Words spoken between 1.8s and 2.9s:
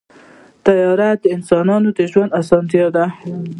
د ژوند اسانتیا